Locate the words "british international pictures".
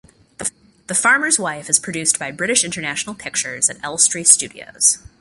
2.31-3.69